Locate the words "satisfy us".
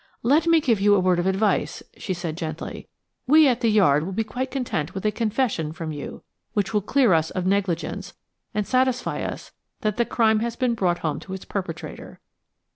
8.65-9.51